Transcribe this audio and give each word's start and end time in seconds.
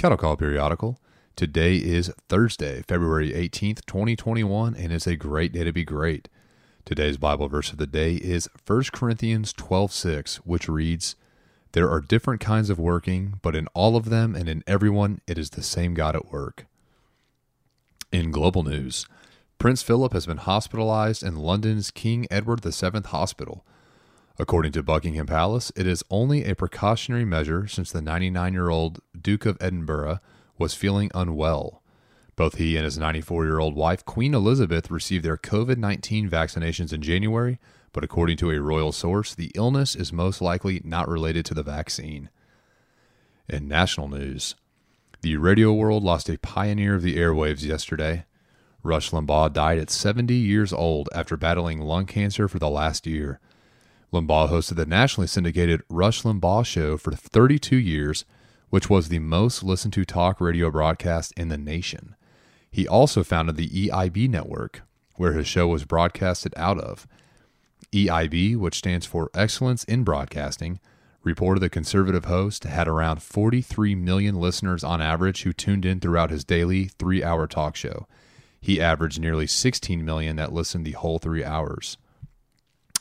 Cattle 0.00 0.16
Call 0.16 0.38
Periodical. 0.38 0.98
Today 1.36 1.76
is 1.76 2.10
Thursday, 2.30 2.80
February 2.88 3.32
18th, 3.34 3.84
2021, 3.84 4.74
and 4.74 4.94
it's 4.94 5.06
a 5.06 5.14
great 5.14 5.52
day 5.52 5.62
to 5.62 5.74
be 5.74 5.84
great. 5.84 6.26
Today's 6.86 7.18
Bible 7.18 7.48
verse 7.48 7.70
of 7.70 7.76
the 7.76 7.86
day 7.86 8.14
is 8.14 8.48
1 8.64 8.92
Corinthians 8.92 9.52
12:6, 9.52 10.36
which 10.36 10.70
reads, 10.70 11.16
"There 11.72 11.90
are 11.90 12.00
different 12.00 12.40
kinds 12.40 12.70
of 12.70 12.78
working, 12.78 13.40
but 13.42 13.54
in 13.54 13.66
all 13.74 13.94
of 13.94 14.08
them 14.08 14.34
and 14.34 14.48
in 14.48 14.64
everyone 14.66 15.20
it 15.26 15.36
is 15.36 15.50
the 15.50 15.62
same 15.62 15.92
God 15.92 16.16
at 16.16 16.32
work." 16.32 16.64
In 18.10 18.30
global 18.30 18.62
news, 18.62 19.04
Prince 19.58 19.82
Philip 19.82 20.14
has 20.14 20.24
been 20.24 20.38
hospitalized 20.38 21.22
in 21.22 21.36
London's 21.36 21.90
King 21.90 22.26
Edward 22.30 22.62
VII 22.62 23.02
Hospital. 23.04 23.66
According 24.40 24.72
to 24.72 24.82
Buckingham 24.82 25.26
Palace, 25.26 25.70
it 25.76 25.86
is 25.86 26.02
only 26.08 26.46
a 26.46 26.54
precautionary 26.54 27.26
measure 27.26 27.68
since 27.68 27.92
the 27.92 28.00
99 28.00 28.54
year 28.54 28.70
old 28.70 29.00
Duke 29.20 29.44
of 29.44 29.58
Edinburgh 29.60 30.18
was 30.56 30.72
feeling 30.72 31.10
unwell. 31.14 31.82
Both 32.36 32.54
he 32.54 32.74
and 32.74 32.86
his 32.86 32.96
94 32.96 33.44
year 33.44 33.58
old 33.58 33.76
wife, 33.76 34.02
Queen 34.06 34.32
Elizabeth, 34.32 34.90
received 34.90 35.26
their 35.26 35.36
COVID 35.36 35.76
19 35.76 36.30
vaccinations 36.30 36.90
in 36.90 37.02
January, 37.02 37.58
but 37.92 38.02
according 38.02 38.38
to 38.38 38.50
a 38.50 38.62
royal 38.62 38.92
source, 38.92 39.34
the 39.34 39.52
illness 39.54 39.94
is 39.94 40.10
most 40.10 40.40
likely 40.40 40.80
not 40.84 41.06
related 41.06 41.44
to 41.44 41.54
the 41.54 41.62
vaccine. 41.62 42.30
In 43.46 43.68
national 43.68 44.08
news, 44.08 44.54
the 45.20 45.36
radio 45.36 45.70
world 45.70 46.02
lost 46.02 46.30
a 46.30 46.38
pioneer 46.38 46.94
of 46.94 47.02
the 47.02 47.18
airwaves 47.18 47.62
yesterday. 47.62 48.24
Rush 48.82 49.10
Limbaugh 49.10 49.52
died 49.52 49.76
at 49.76 49.90
70 49.90 50.32
years 50.32 50.72
old 50.72 51.10
after 51.14 51.36
battling 51.36 51.82
lung 51.82 52.06
cancer 52.06 52.48
for 52.48 52.58
the 52.58 52.70
last 52.70 53.06
year. 53.06 53.38
Limbaugh 54.12 54.50
hosted 54.50 54.76
the 54.76 54.86
nationally 54.86 55.28
syndicated 55.28 55.82
Rush 55.88 56.22
Limbaugh 56.22 56.66
Show 56.66 56.96
for 56.96 57.12
32 57.12 57.76
years, 57.76 58.24
which 58.68 58.90
was 58.90 59.08
the 59.08 59.20
most 59.20 59.62
listened 59.62 59.92
to 59.94 60.04
talk 60.04 60.40
radio 60.40 60.70
broadcast 60.70 61.32
in 61.36 61.48
the 61.48 61.58
nation. 61.58 62.16
He 62.70 62.88
also 62.88 63.22
founded 63.22 63.56
the 63.56 63.68
EIB 63.68 64.28
network, 64.28 64.82
where 65.16 65.32
his 65.34 65.46
show 65.46 65.68
was 65.68 65.84
broadcasted 65.84 66.52
out 66.56 66.78
of. 66.78 67.06
EIB, 67.92 68.56
which 68.56 68.78
stands 68.78 69.06
for 69.06 69.30
Excellence 69.34 69.84
in 69.84 70.02
Broadcasting, 70.02 70.80
reported 71.22 71.60
the 71.60 71.68
conservative 71.68 72.24
host 72.24 72.64
had 72.64 72.88
around 72.88 73.22
43 73.22 73.94
million 73.94 74.36
listeners 74.36 74.82
on 74.82 75.00
average 75.00 75.42
who 75.42 75.52
tuned 75.52 75.84
in 75.84 76.00
throughout 76.00 76.30
his 76.30 76.44
daily 76.44 76.86
three 76.86 77.22
hour 77.22 77.46
talk 77.46 77.76
show. 77.76 78.06
He 78.60 78.80
averaged 78.80 79.20
nearly 79.20 79.46
16 79.46 80.04
million 80.04 80.36
that 80.36 80.52
listened 80.52 80.84
the 80.84 80.92
whole 80.92 81.18
three 81.18 81.44
hours. 81.44 81.96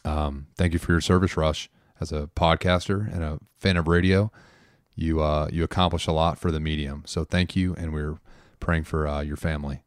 Um, 0.10 0.48
thank 0.58 0.74
you 0.74 0.80
for 0.80 0.92
your 0.92 1.02
service, 1.02 1.38
Rush. 1.38 1.70
As 2.02 2.12
a 2.12 2.30
podcaster 2.36 3.14
and 3.14 3.24
a 3.24 3.40
fan 3.58 3.78
of 3.78 3.88
radio, 3.88 4.32
you 4.96 5.22
uh, 5.22 5.50
you 5.52 5.64
accomplish 5.64 6.08
a 6.08 6.12
lot 6.12 6.40
for 6.40 6.52
the 6.52 6.60
medium. 6.60 7.04
So 7.06 7.24
thank 7.24 7.56
you, 7.56 7.76
and 7.76 7.94
we're 7.94 8.20
praying 8.60 8.86
for 8.86 9.08
uh, 9.08 9.22
your 9.22 9.38
family. 9.38 9.84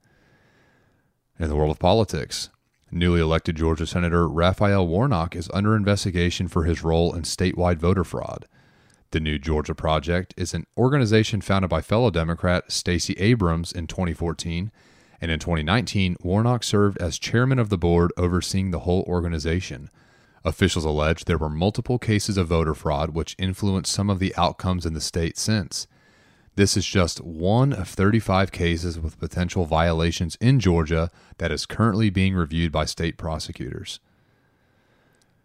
In 1.38 1.48
the 1.48 1.56
world 1.56 1.70
of 1.70 1.78
politics, 1.78 2.50
newly 2.90 3.20
elected 3.20 3.56
Georgia 3.56 3.86
Senator 3.86 4.28
Raphael 4.28 4.86
Warnock 4.86 5.34
is 5.34 5.50
under 5.52 5.74
investigation 5.74 6.46
for 6.48 6.64
his 6.64 6.84
role 6.84 7.14
in 7.14 7.22
statewide 7.22 7.78
voter 7.78 8.04
fraud. 8.04 8.46
The 9.10 9.20
New 9.20 9.38
Georgia 9.38 9.74
Project 9.74 10.34
is 10.36 10.54
an 10.54 10.66
organization 10.76 11.40
founded 11.40 11.70
by 11.70 11.80
fellow 11.80 12.10
Democrat 12.10 12.70
Stacey 12.70 13.14
Abrams 13.14 13.72
in 13.72 13.86
2014, 13.86 14.70
and 15.20 15.30
in 15.30 15.38
2019, 15.38 16.16
Warnock 16.22 16.62
served 16.62 16.98
as 16.98 17.18
chairman 17.18 17.58
of 17.58 17.70
the 17.70 17.78
board 17.78 18.12
overseeing 18.16 18.70
the 18.70 18.80
whole 18.80 19.02
organization. 19.08 19.90
Officials 20.44 20.84
allege 20.84 21.24
there 21.24 21.38
were 21.38 21.48
multiple 21.48 21.98
cases 21.98 22.36
of 22.36 22.48
voter 22.48 22.74
fraud 22.74 23.10
which 23.10 23.36
influenced 23.38 23.92
some 23.92 24.10
of 24.10 24.18
the 24.18 24.34
outcomes 24.36 24.84
in 24.84 24.92
the 24.92 25.00
state 25.00 25.38
since. 25.38 25.86
This 26.54 26.76
is 26.76 26.84
just 26.84 27.20
one 27.20 27.72
of 27.72 27.88
35 27.88 28.52
cases 28.52 29.00
with 29.00 29.18
potential 29.18 29.64
violations 29.64 30.36
in 30.36 30.60
Georgia 30.60 31.10
that 31.38 31.52
is 31.52 31.64
currently 31.64 32.10
being 32.10 32.34
reviewed 32.34 32.72
by 32.72 32.84
state 32.84 33.16
prosecutors. 33.16 34.00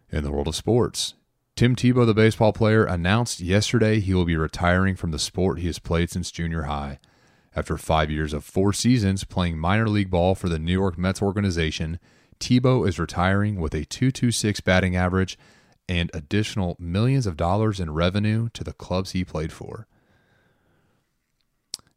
In 0.09 0.23
the 0.23 0.31
world 0.31 0.47
of 0.47 0.55
sports, 0.55 1.13
Tim 1.55 1.75
Tebow, 1.75 2.05
the 2.05 2.13
baseball 2.13 2.51
player, 2.51 2.85
announced 2.85 3.39
yesterday 3.39 3.99
he 3.99 4.13
will 4.13 4.25
be 4.25 4.35
retiring 4.35 4.95
from 4.95 5.11
the 5.11 5.19
sport 5.19 5.59
he 5.59 5.67
has 5.67 5.79
played 5.79 6.09
since 6.09 6.31
junior 6.31 6.63
high. 6.63 6.99
After 7.55 7.77
five 7.77 8.11
years 8.11 8.33
of 8.33 8.43
four 8.43 8.73
seasons 8.73 9.23
playing 9.23 9.57
minor 9.57 9.89
league 9.89 10.11
ball 10.11 10.35
for 10.35 10.49
the 10.49 10.59
New 10.59 10.73
York 10.73 10.97
Mets 10.97 11.22
organization, 11.22 11.99
Tebow 12.39 12.87
is 12.87 12.99
retiring 12.99 13.59
with 13.59 13.73
a 13.73 13.85
226 13.85 14.61
batting 14.61 14.95
average 14.95 15.37
and 15.89 16.11
additional 16.13 16.75
millions 16.79 17.25
of 17.25 17.37
dollars 17.37 17.79
in 17.79 17.93
revenue 17.93 18.49
to 18.53 18.63
the 18.63 18.73
clubs 18.73 19.11
he 19.11 19.23
played 19.23 19.51
for. 19.51 19.87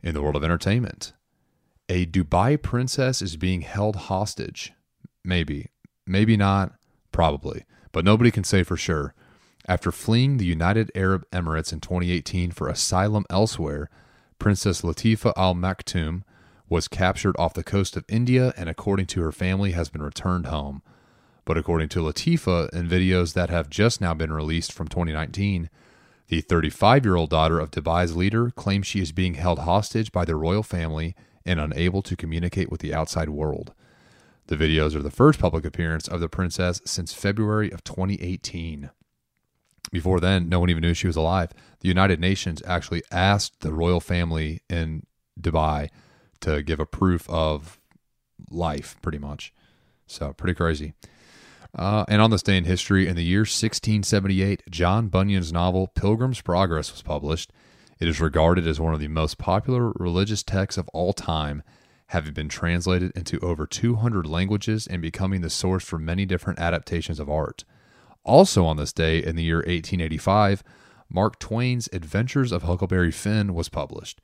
In 0.03 0.15
the 0.15 0.23
world 0.23 0.37
of 0.37 0.45
entertainment, 0.45 1.13
a 1.89 2.07
Dubai 2.07 2.61
princess 2.61 3.21
is 3.21 3.37
being 3.37 3.63
held 3.63 3.97
hostage. 3.97 4.73
Maybe, 5.25 5.71
maybe 6.07 6.37
not, 6.37 6.73
probably, 7.13 7.65
but 7.93 8.05
nobody 8.05 8.31
can 8.31 8.45
say 8.45 8.63
for 8.63 8.77
sure. 8.77 9.15
After 9.69 9.93
fleeing 9.93 10.39
the 10.39 10.47
United 10.47 10.91
Arab 10.95 11.29
Emirates 11.33 11.73
in 11.73 11.81
2018 11.81 12.51
for 12.53 12.69
asylum 12.69 13.27
elsewhere, 13.29 13.91
Princess 14.39 14.81
Latifa 14.81 15.33
Al 15.37 15.55
Maktoum 15.55 16.23
was 16.71 16.89
captured 16.89 17.37
off 17.37 17.53
the 17.53 17.65
coast 17.65 17.97
of 17.97 18.05
India 18.09 18.55
and, 18.57 18.71
according 18.71 19.05
to 19.05 19.21
her 19.21 19.33
family, 19.33 19.73
has 19.73 19.91
been 19.91 20.03
returned 20.03 20.47
home. 20.47 20.81
But 21.45 21.59
according 21.59 21.89
to 21.91 22.01
Latifa, 22.01 22.73
in 22.73 22.89
videos 22.89 23.35
that 23.35 23.51
have 23.51 23.69
just 23.69 24.01
now 24.01 24.15
been 24.15 24.33
released 24.33 24.73
from 24.73 24.87
2019, 24.87 25.69
the 26.29 26.41
35 26.41 27.05
year 27.05 27.17
old 27.17 27.31
daughter 27.31 27.59
of 27.59 27.73
Dubai's 27.73 28.17
leader 28.17 28.51
claims 28.51 28.87
she 28.87 29.01
is 29.01 29.11
being 29.11 29.35
held 29.35 29.59
hostage 29.59 30.13
by 30.13 30.25
the 30.25 30.37
royal 30.37 30.63
family 30.63 31.17
and 31.45 31.59
unable 31.59 32.03
to 32.03 32.17
communicate 32.17 32.71
with 32.71 32.81
the 32.81 32.95
outside 32.95 33.31
world. 33.31 33.73
The 34.47 34.57
videos 34.57 34.95
are 34.95 35.03
the 35.03 35.11
first 35.11 35.41
public 35.41 35.65
appearance 35.65 36.07
of 36.07 36.21
the 36.21 36.29
princess 36.29 36.81
since 36.85 37.13
February 37.13 37.73
of 37.73 37.83
2018. 37.83 38.91
Before 39.91 40.21
then, 40.21 40.49
no 40.49 40.61
one 40.61 40.71
even 40.71 40.83
knew 40.83 40.95
she 40.95 41.09
was 41.09 41.17
alive. 41.17 41.51
The 41.81 41.89
United 41.89 42.21
Nations 42.21 42.63
actually 42.65 43.03
asked 43.11 43.61
the 43.61 43.73
royal 43.73 44.01
family 44.01 44.63
in 44.69 45.05
Dubai 45.41 45.89
to 46.41 46.63
give 46.63 46.81
a 46.81 46.87
proof 46.87 47.29
of 47.29 47.79
life, 48.51 48.97
pretty 49.03 49.19
much. 49.19 49.53
So, 50.07 50.33
pretty 50.33 50.55
crazy. 50.55 50.95
Uh, 51.75 52.05
and 52.09 52.21
on 52.21 52.31
this 52.31 52.43
day 52.43 52.57
in 52.57 52.65
history, 52.65 53.07
in 53.07 53.17
the 53.17 53.25
year 53.25 53.41
1678, 53.41 54.63
John 54.71 55.09
Bunyan's 55.09 55.53
novel 55.53 55.87
Pilgrim's 55.87 56.41
Progress 56.41 56.91
was 56.91 57.03
published. 57.03 57.53
It 58.01 58.09
is 58.09 58.21
regarded 58.21 58.67
as 58.67 58.81
one 58.81 58.95
of 58.95 59.01
the 59.01 59.09
most 59.09 59.39
popular 59.39 59.93
religious 59.97 60.43
texts 60.43 60.79
of 60.79 60.89
all 60.89 61.13
time, 61.13 61.63
having 62.09 62.33
been 62.33 62.49
translated 62.49 63.13
into 63.15 63.39
over 63.39 63.67
200 63.67 64.27
languages 64.27 64.87
and 64.87 65.01
becoming 65.01 65.43
the 65.43 65.51
source 65.51 65.85
for 65.85 65.99
many 65.99 66.27
different 66.27 66.59
adaptations 66.59 67.21
of 67.21 67.31
art. 67.31 67.65
Also 68.25 68.65
on 68.65 68.77
this 68.77 68.93
day, 68.93 69.23
in 69.23 69.37
the 69.37 69.45
year 69.45 69.59
1885, 69.59 70.65
Mark 71.09 71.39
Twain's 71.39 71.89
Adventures 71.93 72.53
of 72.53 72.65
Huckleberry 72.65 73.13
Finn 73.13 73.55
was 73.55 73.69
published. 73.69 74.21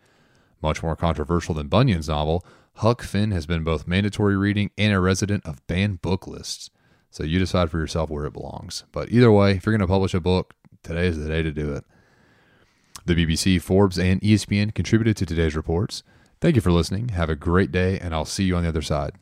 Much 0.63 0.83
more 0.83 0.97
controversial 0.97 1.55
than 1.55 1.69
Bunyan's 1.69 2.09
novel, 2.09 2.45
Huck 2.77 3.03
Finn 3.03 3.31
has 3.31 3.47
been 3.47 3.65
both 3.65 3.87
mandatory 3.87 4.37
reading 4.37 4.71
and 4.77 4.93
a 4.93 5.01
resident 5.01 5.47
of 5.47 5.67
banned 5.67 6.03
book 6.03 6.27
lists. 6.27 6.71
So 7.11 7.25
you 7.25 7.39
decide 7.39 7.71
for 7.71 7.79
yourself 7.79 8.11
where 8.11 8.27
it 8.27 8.35
belongs. 8.35 8.85
But 8.93 9.11
either 9.11 9.33
way, 9.33 9.53
if 9.53 9.65
you're 9.65 9.73
going 9.73 9.87
to 9.87 9.93
publish 9.93 10.13
a 10.13 10.21
book, 10.21 10.55
today 10.83 11.07
is 11.07 11.19
the 11.19 11.29
day 11.29 11.43
to 11.43 11.51
do 11.53 11.73
it. 11.73 11.85
The 13.07 13.15
BBC, 13.15 13.61
Forbes, 13.63 13.99
and 13.99 14.21
ESPN 14.21 14.75
contributed 14.75 15.17
to 15.17 15.27
today's 15.27 15.57
reports. 15.57 16.03
Thank 16.41 16.57
you 16.57 16.61
for 16.61 16.73
listening. 16.73 17.11
Have 17.11 17.31
a 17.31 17.37
great 17.37 17.73
day, 17.73 17.99
and 17.99 18.15
I'll 18.15 18.25
see 18.25 18.45
you 18.45 18.57
on 18.57 18.65
the 18.65 18.69
other 18.69 18.83
side. 18.83 19.13